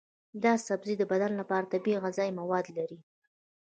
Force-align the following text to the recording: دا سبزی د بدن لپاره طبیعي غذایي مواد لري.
دا 0.43 0.53
سبزی 0.67 0.93
د 0.97 1.03
بدن 1.11 1.31
لپاره 1.41 1.69
طبیعي 1.73 1.99
غذایي 2.03 2.31
مواد 2.39 2.65
لري. 2.77 2.99